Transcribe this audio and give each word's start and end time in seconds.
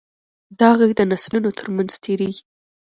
دا 0.59 0.69
غږ 0.79 0.91
د 0.97 1.01
نسلونو 1.11 1.49
تر 1.59 1.65
منځ 1.75 1.91
تېرېږي. 2.03 2.43